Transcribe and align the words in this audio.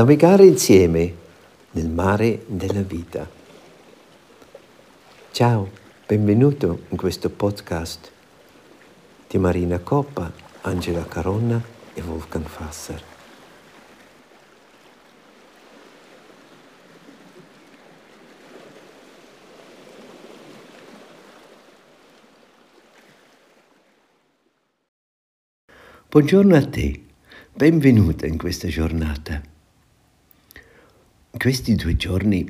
navigare 0.00 0.46
insieme 0.46 1.14
nel 1.72 1.90
mare 1.90 2.44
della 2.46 2.80
vita. 2.80 3.28
Ciao, 5.30 5.70
benvenuto 6.06 6.84
in 6.88 6.96
questo 6.96 7.28
podcast 7.28 8.10
di 9.28 9.36
Marina 9.36 9.78
Coppa, 9.80 10.32
Angela 10.62 11.04
Caronna 11.04 11.62
e 11.92 12.00
Wolfgang 12.00 12.46
Fasser. 12.46 13.02
Buongiorno 26.08 26.56
a 26.56 26.66
te, 26.66 27.04
benvenuta 27.52 28.24
in 28.24 28.38
questa 28.38 28.66
giornata. 28.66 29.58
Questi 31.36 31.76
due 31.76 31.96
giorni 31.96 32.44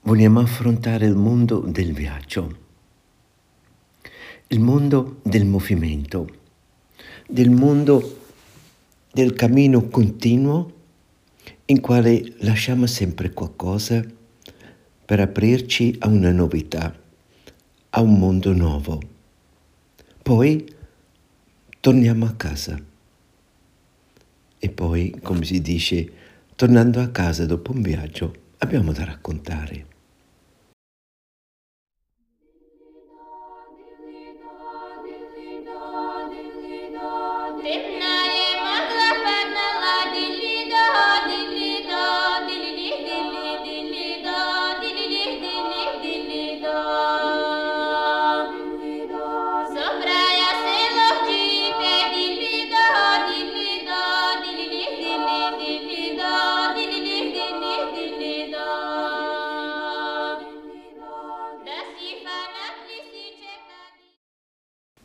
vogliamo 0.00 0.40
affrontare 0.40 1.04
il 1.06 1.14
mondo 1.14 1.58
del 1.58 1.92
viaggio, 1.92 2.56
il 4.48 4.60
mondo 4.60 5.20
del 5.22 5.44
movimento, 5.44 6.26
del 7.28 7.50
mondo 7.50 8.22
del 9.12 9.34
cammino 9.34 9.88
continuo 9.88 10.72
in 11.66 11.80
quale 11.80 12.34
lasciamo 12.38 12.86
sempre 12.86 13.30
qualcosa 13.30 14.02
per 15.04 15.20
aprirci 15.20 15.94
a 15.98 16.08
una 16.08 16.32
novità, 16.32 16.98
a 17.90 18.00
un 18.00 18.18
mondo 18.18 18.52
nuovo. 18.54 19.00
Poi 20.22 20.64
torniamo 21.78 22.24
a 22.24 22.32
casa. 22.32 22.82
E 24.58 24.68
poi, 24.70 25.14
come 25.22 25.44
si 25.44 25.60
dice, 25.60 26.23
tornando 26.56 27.00
a 27.00 27.08
casa 27.08 27.46
dopo 27.46 27.72
un 27.72 27.82
viaggio, 27.82 28.32
abbiamo 28.58 28.92
da 28.92 29.04
raccontare. 29.04 29.93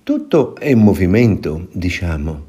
Tutto 0.10 0.56
è 0.56 0.70
in 0.70 0.80
movimento, 0.80 1.68
diciamo. 1.72 2.46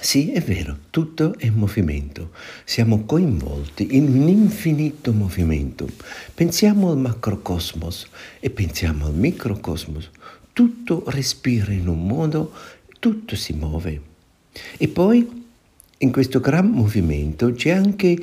Sì, 0.00 0.32
è 0.32 0.40
vero, 0.40 0.78
tutto 0.90 1.38
è 1.38 1.46
in 1.46 1.54
movimento. 1.54 2.32
Siamo 2.64 3.04
coinvolti 3.04 3.94
in 3.96 4.08
un 4.08 4.26
infinito 4.26 5.12
movimento. 5.12 5.88
Pensiamo 6.34 6.90
al 6.90 6.98
macrocosmos 6.98 8.08
e 8.40 8.50
pensiamo 8.50 9.06
al 9.06 9.14
microcosmos. 9.14 10.10
Tutto 10.52 11.04
respira 11.06 11.70
in 11.70 11.86
un 11.86 12.04
modo, 12.04 12.50
tutto 12.98 13.36
si 13.36 13.52
muove. 13.52 14.02
E 14.76 14.88
poi 14.88 15.44
in 15.98 16.10
questo 16.10 16.40
gran 16.40 16.66
movimento 16.66 17.52
c'è 17.52 17.70
anche 17.70 18.18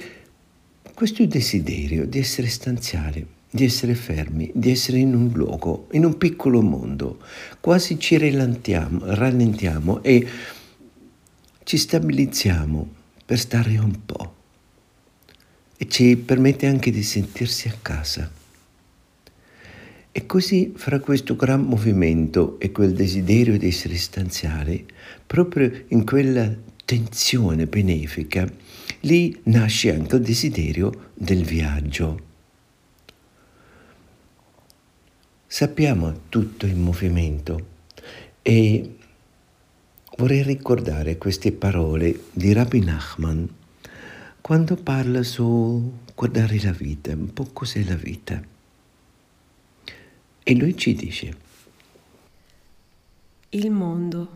questo 0.93 1.25
desiderio 1.25 2.05
di 2.05 2.19
essere 2.19 2.49
stanziale 2.49 3.36
di 3.49 3.63
essere 3.63 3.95
fermi, 3.95 4.51
di 4.53 4.71
essere 4.71 4.97
in 4.97 5.15
un 5.15 5.31
luogo, 5.33 5.87
in 5.91 6.05
un 6.05 6.17
piccolo 6.17 6.61
mondo. 6.61 7.19
Quasi 7.59 7.99
ci 7.99 8.17
rallentiamo 8.17 10.03
e 10.03 10.27
ci 11.63 11.77
stabilizziamo 11.77 12.95
per 13.25 13.39
stare 13.39 13.77
un 13.77 14.05
po' 14.05 14.35
e 15.77 15.87
ci 15.87 16.17
permette 16.17 16.65
anche 16.67 16.91
di 16.91 17.03
sentirsi 17.03 17.67
a 17.67 17.75
casa. 17.81 18.31
E 20.11 20.25
così 20.25 20.73
fra 20.75 20.99
questo 20.99 21.35
gran 21.35 21.61
movimento 21.61 22.59
e 22.59 22.71
quel 22.71 22.93
desiderio 22.93 23.57
di 23.57 23.67
essere 23.67 23.95
stanziale, 23.97 24.85
proprio 25.27 25.71
in 25.89 26.05
quella 26.05 26.51
tensione 26.83 27.67
benefica, 27.67 28.49
lì 29.01 29.39
nasce 29.43 29.93
anche 29.93 30.15
il 30.15 30.21
desiderio 30.23 31.11
del 31.13 31.43
viaggio 31.43 32.26
Sappiamo 35.49 36.23
tutto 36.27 36.65
in 36.65 36.81
movimento 36.81 37.67
e 38.41 38.97
vorrei 40.17 40.43
ricordare 40.43 41.17
queste 41.17 41.53
parole 41.53 42.25
di 42.33 42.51
Rabbi 42.51 42.83
Nachman 42.83 43.49
quando 44.41 44.75
parla 44.75 45.23
su 45.23 45.89
guardare 46.13 46.59
la 46.61 46.73
vita, 46.73 47.13
un 47.13 47.31
po' 47.31 47.45
cos'è 47.53 47.81
la 47.85 47.95
vita. 47.95 48.43
E 50.43 50.55
lui 50.55 50.75
ci 50.75 50.93
dice, 50.93 51.37
il 53.49 53.71
mondo. 53.71 54.29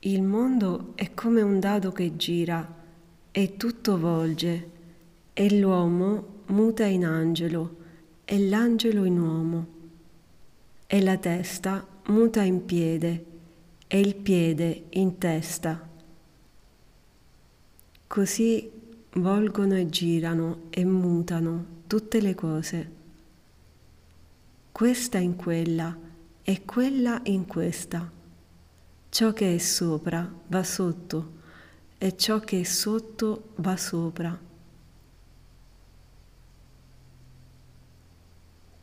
Il 0.00 0.20
mondo 0.20 0.92
è 0.96 1.14
come 1.14 1.40
un 1.40 1.58
dado 1.60 1.92
che 1.92 2.14
gira 2.16 2.74
e 3.30 3.56
tutto 3.56 3.98
volge 3.98 4.70
e 5.32 5.58
l'uomo 5.58 6.42
muta 6.48 6.84
in 6.84 7.06
angelo 7.06 7.80
e 8.24 8.38
l'angelo 8.38 9.04
in 9.04 9.18
uomo, 9.18 9.66
e 10.86 11.02
la 11.02 11.16
testa 11.16 11.86
muta 12.06 12.42
in 12.42 12.64
piede, 12.64 13.24
e 13.86 14.00
il 14.00 14.14
piede 14.14 14.84
in 14.90 15.18
testa. 15.18 15.88
Così 18.06 18.70
volgono 19.14 19.76
e 19.76 19.88
girano 19.88 20.62
e 20.70 20.84
mutano 20.84 21.66
tutte 21.86 22.20
le 22.20 22.34
cose. 22.34 22.90
Questa 24.72 25.18
in 25.18 25.36
quella 25.36 25.96
e 26.42 26.64
quella 26.64 27.20
in 27.24 27.46
questa. 27.46 28.10
Ciò 29.08 29.32
che 29.32 29.54
è 29.54 29.58
sopra 29.58 30.28
va 30.48 30.64
sotto 30.64 31.32
e 31.98 32.16
ciò 32.16 32.40
che 32.40 32.60
è 32.60 32.64
sotto 32.64 33.50
va 33.56 33.76
sopra. 33.76 34.43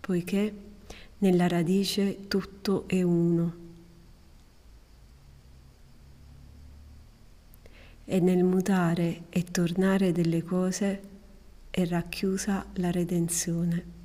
Poiché 0.02 0.54
nella 1.20 1.48
radice 1.48 2.28
tutto 2.28 2.88
è 2.88 3.02
uno. 3.02 3.60
E 8.04 8.20
nel 8.20 8.44
mutare 8.44 9.24
e 9.30 9.44
tornare 9.44 10.12
delle 10.12 10.44
cose 10.44 11.02
è 11.70 11.86
racchiusa 11.86 12.66
la 12.74 12.92
redenzione. 12.92 14.01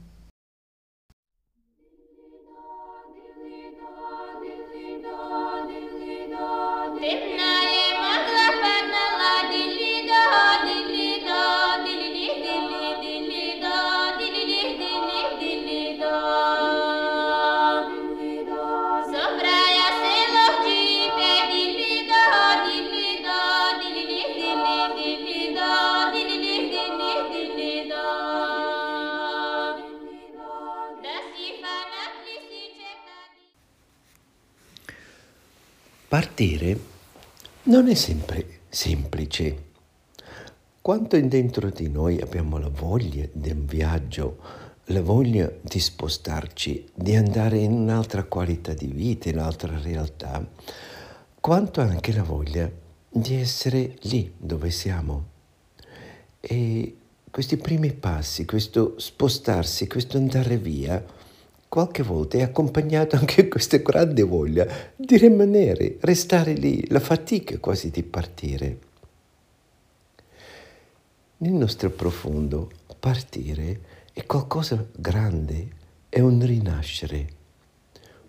Partire 36.37 36.79
non 37.62 37.88
è 37.88 37.94
sempre 37.94 38.59
semplice. 38.69 39.71
Quanto 40.83 41.19
dentro 41.19 41.71
di 41.71 41.88
noi 41.88 42.21
abbiamo 42.21 42.59
la 42.59 42.69
voglia 42.69 43.27
di 43.33 43.53
un 43.53 43.65
viaggio, 43.65 44.37
la 44.88 45.00
voglia 45.00 45.50
di 45.62 45.81
spostarci, 45.81 46.91
di 46.93 47.17
andare 47.17 47.56
in 47.61 47.73
un'altra 47.73 48.25
qualità 48.25 48.75
di 48.75 48.88
vita, 48.88 49.31
in 49.31 49.37
un'altra 49.37 49.81
realtà, 49.81 50.47
quanto 51.41 51.81
anche 51.81 52.12
la 52.12 52.23
voglia 52.23 52.71
di 53.09 53.35
essere 53.35 53.97
lì 54.03 54.31
dove 54.37 54.71
siamo. 54.71 55.29
E 56.39 56.97
questi 57.31 57.56
primi 57.56 57.94
passi, 57.94 58.44
questo 58.44 58.99
spostarsi, 58.99 59.87
questo 59.87 60.19
andare 60.19 60.59
via, 60.59 61.03
qualche 61.69 62.03
volta 62.03 62.39
è 62.39 62.43
accompagnato 62.43 63.17
anche 63.17 63.49
questa 63.49 63.79
grande 63.79 64.23
voglia 64.23 64.67
di 64.95 65.17
rimanere, 65.17 65.97
restare 66.01 66.53
lì, 66.53 66.87
la 66.89 67.01
fatica 67.01 67.59
quasi 67.59 67.91
di 67.91 68.03
partire. 68.03 68.79
nel 71.39 71.53
nostro 71.53 71.91
profondo 71.91 72.71
partire 72.99 73.81
è 74.13 74.25
qualcosa 74.25 74.87
grande, 74.97 75.69
è 76.09 76.21
un 76.21 76.45
rinascere, 76.45 77.27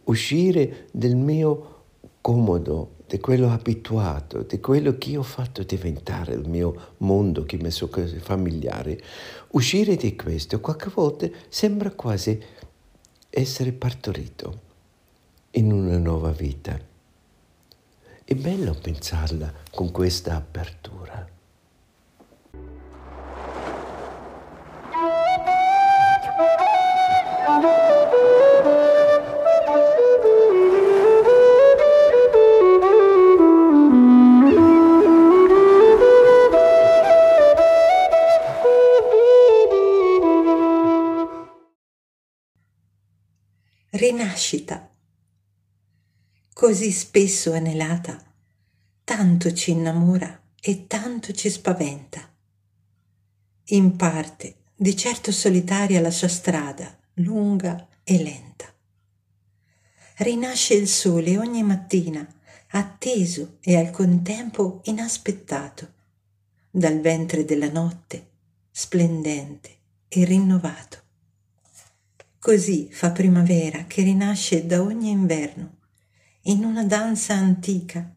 uscire 0.06 0.88
del 0.92 1.16
mio 1.16 1.76
comodo, 2.20 2.96
di 3.08 3.20
quello 3.22 3.50
abituato, 3.50 4.42
di 4.42 4.60
quello 4.60 4.98
che 4.98 5.12
io 5.12 5.22
ho 5.22 5.24
fatto 5.24 5.64
diventare 5.64 6.34
il 6.34 6.50
mio 6.50 6.96
mondo 6.98 7.46
che 7.46 7.58
mi 7.58 7.72
so 7.72 7.90
familiare, 8.20 9.00
uscire 9.52 9.96
di 9.96 10.14
questo 10.18 10.60
qualche 10.60 10.90
volta 10.94 11.30
sembra 11.48 11.90
quasi 11.92 12.38
essere 13.40 13.72
partorito 13.72 14.62
in 15.52 15.72
una 15.72 16.00
nuova 16.00 16.32
vita. 16.32 16.80
È 18.24 18.34
bello 18.34 18.74
pensarla 18.74 19.54
con 19.70 19.92
questa 19.92 20.36
apertura. 20.36 21.37
Rinascita. 44.28 44.90
Così 46.54 46.92
spesso 46.92 47.54
anelata, 47.54 48.22
tanto 49.04 49.54
ci 49.54 49.72
innamora 49.72 50.42
e 50.60 50.86
tanto 50.88 51.32
ci 51.32 51.50
spaventa. 51.50 52.30
In 53.70 53.96
parte, 53.96 54.56
di 54.76 54.96
certo 54.96 55.32
solitaria 55.32 56.02
la 56.02 56.12
sua 56.12 56.28
strada, 56.28 56.98
lunga 57.16 57.88
e 58.04 58.22
lenta. 58.22 58.66
Rinasce 60.18 60.74
il 60.74 60.88
sole 60.88 61.38
ogni 61.38 61.64
mattina, 61.64 62.28
atteso 62.72 63.58
e 63.62 63.78
al 63.78 63.92
contempo 63.92 64.82
inaspettato, 64.86 65.94
dal 66.70 67.00
ventre 67.00 67.46
della 67.46 67.70
notte, 67.70 68.28
splendente 68.72 69.78
e 70.08 70.26
rinnovato. 70.26 71.06
Così 72.48 72.88
fa 72.90 73.12
primavera 73.12 73.84
che 73.88 74.04
rinasce 74.04 74.66
da 74.66 74.82
ogni 74.82 75.10
inverno, 75.10 75.80
in 76.44 76.64
una 76.64 76.86
danza 76.86 77.34
antica 77.34 78.16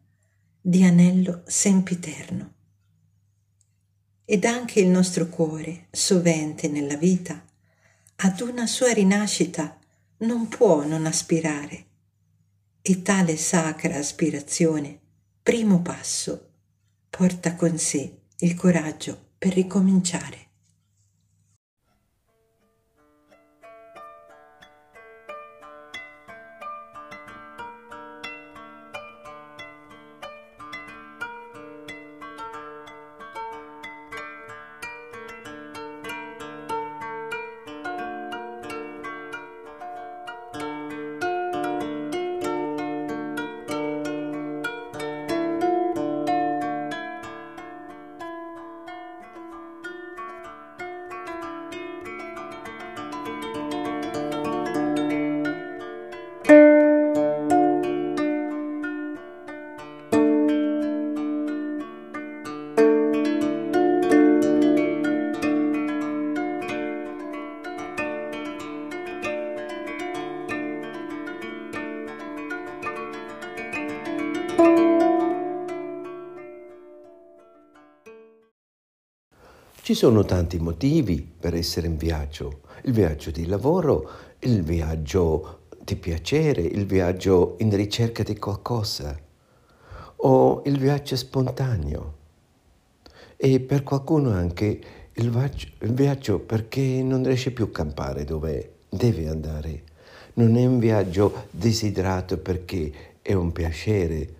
di 0.61 0.85
anello 0.85 1.43
sempiterno. 1.45 2.53
Ed 4.23 4.45
anche 4.45 4.79
il 4.79 4.87
nostro 4.87 5.27
cuore, 5.27 5.87
sovente 5.91 6.69
nella 6.69 6.95
vita, 6.95 7.45
ad 8.15 8.39
una 8.39 8.67
sua 8.67 8.93
rinascita 8.93 9.77
non 10.19 10.47
può 10.47 10.85
non 10.85 11.05
aspirare. 11.05 11.85
E 12.81 13.01
tale 13.01 13.35
sacra 13.35 13.97
aspirazione, 13.97 14.97
primo 15.43 15.81
passo, 15.81 16.51
porta 17.09 17.55
con 17.55 17.77
sé 17.77 18.19
il 18.37 18.55
coraggio 18.55 19.31
per 19.37 19.51
ricominciare. 19.51 20.50
Ci 79.91 79.97
sono 79.97 80.23
tanti 80.23 80.57
motivi 80.57 81.21
per 81.21 81.53
essere 81.53 81.87
in 81.87 81.97
viaggio. 81.97 82.61
Il 82.83 82.93
viaggio 82.93 83.29
di 83.29 83.45
lavoro, 83.45 84.09
il 84.39 84.63
viaggio 84.63 85.63
di 85.83 85.97
piacere, 85.97 86.61
il 86.61 86.85
viaggio 86.85 87.55
in 87.59 87.75
ricerca 87.75 88.23
di 88.23 88.37
qualcosa 88.37 89.19
o 90.15 90.61
il 90.65 90.77
viaggio 90.77 91.17
spontaneo. 91.17 92.13
E 93.35 93.59
per 93.59 93.83
qualcuno 93.83 94.29
anche 94.29 94.79
il 95.11 95.29
viaggio, 95.29 95.67
il 95.79 95.93
viaggio 95.93 96.39
perché 96.39 97.03
non 97.03 97.23
riesce 97.25 97.51
più 97.51 97.65
a 97.65 97.71
campare 97.71 98.23
dove 98.23 98.75
deve 98.87 99.27
andare. 99.27 99.83
Non 100.35 100.55
è 100.55 100.65
un 100.65 100.79
viaggio 100.79 101.47
desiderato 101.51 102.37
perché 102.37 103.17
è 103.21 103.33
un 103.33 103.51
piacere, 103.51 104.35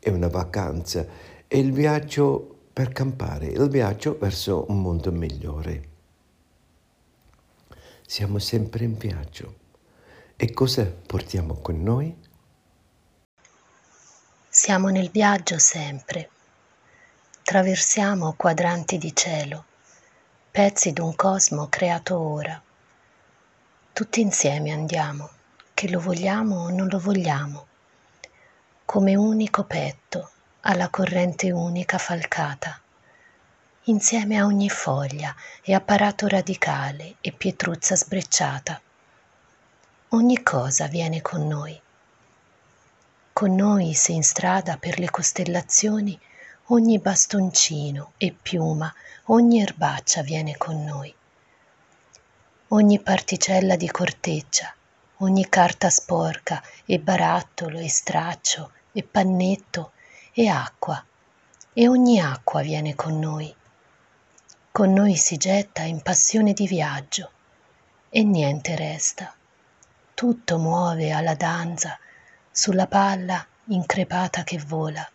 è 0.00 0.08
una 0.08 0.28
vacanza, 0.28 1.06
è 1.46 1.56
il 1.56 1.72
viaggio 1.72 2.56
per 2.72 2.90
campare 2.92 3.46
il 3.46 3.68
viaggio 3.68 4.16
verso 4.18 4.64
un 4.68 4.80
mondo 4.80 5.12
migliore. 5.12 5.88
Siamo 8.06 8.38
sempre 8.38 8.84
in 8.84 8.96
viaggio. 8.96 9.54
E 10.34 10.52
cosa 10.52 10.86
portiamo 10.86 11.56
con 11.56 11.82
noi? 11.82 12.16
Siamo 14.48 14.88
nel 14.88 15.10
viaggio 15.10 15.58
sempre. 15.58 16.30
Traversiamo 17.42 18.32
quadranti 18.32 18.96
di 18.96 19.14
cielo, 19.14 19.64
pezzi 20.50 20.92
d'un 20.92 21.14
cosmo 21.14 21.68
creato 21.68 22.18
ora. 22.18 22.60
Tutti 23.92 24.20
insieme 24.22 24.72
andiamo, 24.72 25.28
che 25.74 25.90
lo 25.90 26.00
vogliamo 26.00 26.62
o 26.62 26.70
non 26.70 26.88
lo 26.88 26.98
vogliamo, 26.98 27.66
come 28.90 29.14
unico 29.14 29.62
petto 29.62 30.30
alla 30.62 30.88
corrente 30.88 31.52
unica 31.52 31.96
falcata, 31.96 32.80
insieme 33.84 34.36
a 34.36 34.44
ogni 34.44 34.68
foglia 34.68 35.32
e 35.62 35.74
apparato 35.74 36.26
radicale 36.26 37.14
e 37.20 37.30
pietruzza 37.30 37.94
sbrecciata. 37.94 38.80
Ogni 40.08 40.42
cosa 40.42 40.88
viene 40.88 41.22
con 41.22 41.46
noi. 41.46 41.80
Con 43.32 43.54
noi 43.54 43.94
se 43.94 44.10
in 44.10 44.24
strada 44.24 44.76
per 44.76 44.98
le 44.98 45.08
costellazioni 45.08 46.18
ogni 46.70 46.98
bastoncino 46.98 48.14
e 48.16 48.32
piuma, 48.42 48.92
ogni 49.26 49.62
erbaccia 49.62 50.22
viene 50.22 50.56
con 50.56 50.82
noi. 50.82 51.14
Ogni 52.70 52.98
particella 52.98 53.76
di 53.76 53.88
corteccia, 53.88 54.74
ogni 55.18 55.48
carta 55.48 55.88
sporca 55.90 56.60
e 56.84 56.98
barattolo 56.98 57.78
e 57.78 57.88
straccio 57.88 58.72
e 58.92 59.02
pannetto 59.02 59.92
e 60.32 60.48
acqua, 60.48 61.04
e 61.72 61.88
ogni 61.88 62.20
acqua 62.20 62.62
viene 62.62 62.94
con 62.94 63.18
noi. 63.18 63.54
Con 64.72 64.92
noi 64.92 65.16
si 65.16 65.36
getta 65.36 65.82
in 65.82 66.00
passione 66.02 66.52
di 66.52 66.66
viaggio, 66.66 67.30
e 68.08 68.22
niente 68.22 68.74
resta. 68.76 69.34
Tutto 70.14 70.58
muove 70.58 71.12
alla 71.12 71.34
danza 71.34 71.98
sulla 72.50 72.86
palla 72.86 73.46
increpata 73.66 74.42
che 74.42 74.58
vola. 74.58 75.08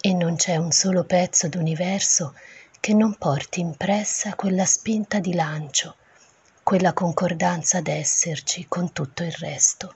E 0.00 0.12
non 0.12 0.36
c'è 0.36 0.56
un 0.56 0.70
solo 0.72 1.04
pezzo 1.04 1.48
d'universo 1.48 2.34
che 2.80 2.92
non 2.92 3.16
porti 3.16 3.60
impressa 3.60 4.34
quella 4.34 4.66
spinta 4.66 5.18
di 5.18 5.32
lancio, 5.32 5.96
quella 6.62 6.92
concordanza 6.92 7.80
d'esserci 7.80 8.66
con 8.68 8.92
tutto 8.92 9.22
il 9.22 9.32
resto. 9.32 9.94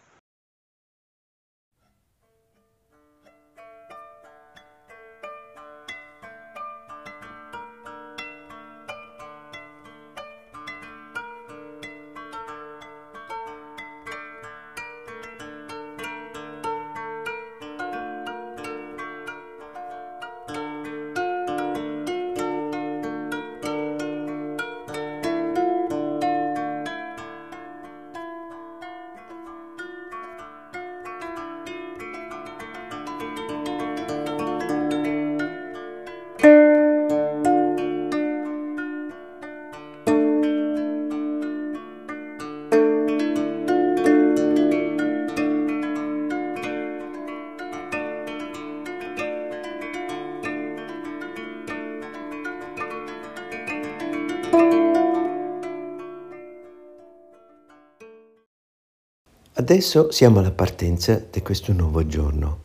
Adesso 59.60 60.12
siamo 60.12 60.38
alla 60.38 60.52
partenza 60.52 61.20
di 61.28 61.42
questo 61.42 61.72
nuovo 61.72 62.06
giorno. 62.06 62.60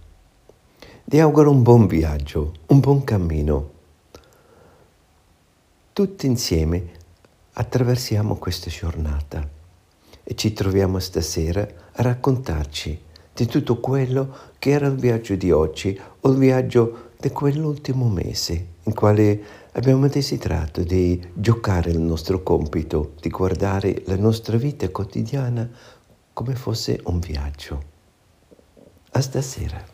Ti 1.04 1.20
auguro 1.20 1.50
un 1.50 1.64
buon 1.64 1.88
viaggio, 1.88 2.54
un 2.68 2.80
buon 2.80 3.04
cammino. 3.04 3.72
Tutti 5.92 6.28
insieme 6.28 6.92
attraversiamo 7.54 8.36
questa 8.36 8.70
giornata 8.70 9.50
e 10.24 10.36
ci 10.36 10.54
troviamo 10.54 11.00
stasera 11.00 11.68
a 11.94 12.02
raccontarci 12.04 13.02
di 13.34 13.46
tutto 13.48 13.80
quello 13.80 14.32
che 14.60 14.70
era 14.70 14.86
il 14.86 14.96
viaggio 14.96 15.34
di 15.34 15.50
oggi 15.50 16.00
o 16.20 16.30
il 16.30 16.38
viaggio 16.38 17.10
di 17.20 17.30
quell'ultimo 17.32 18.08
mese 18.08 18.68
in 18.84 18.94
quale 18.94 19.42
abbiamo 19.72 20.08
desiderato 20.08 20.84
di 20.84 21.20
giocare 21.34 21.90
il 21.90 22.00
nostro 22.00 22.44
compito, 22.44 23.14
di 23.20 23.30
guardare 23.30 24.04
la 24.06 24.16
nostra 24.16 24.58
vita 24.58 24.88
quotidiana 24.90 25.68
come 26.34 26.56
fosse 26.56 27.00
un 27.06 27.20
viaggio. 27.20 27.92
A 29.12 29.22
stasera. 29.22 29.93